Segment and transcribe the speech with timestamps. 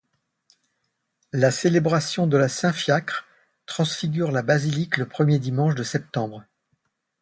[1.31, 3.27] La célébration de la Saint-Fiacre
[3.67, 6.43] transfigure la basilique le premier dimanche de septembre.